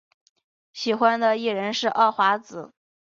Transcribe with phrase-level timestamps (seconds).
[0.73, 2.73] 喜欢的艺人是奥华子。